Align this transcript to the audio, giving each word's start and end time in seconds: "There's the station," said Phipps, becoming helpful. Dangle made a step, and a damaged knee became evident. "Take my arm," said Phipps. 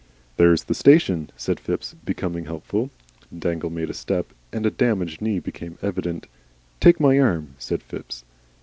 "There's 0.37 0.63
the 0.63 0.73
station," 0.73 1.29
said 1.37 1.59
Phipps, 1.59 1.93
becoming 1.93 2.45
helpful. 2.45 2.89
Dangle 3.37 3.69
made 3.69 3.91
a 3.91 3.93
step, 3.93 4.31
and 4.51 4.65
a 4.65 4.71
damaged 4.71 5.21
knee 5.21 5.37
became 5.37 5.77
evident. 5.83 6.25
"Take 6.79 6.99
my 6.99 7.19
arm," 7.19 7.53
said 7.59 7.83
Phipps. 7.83 8.23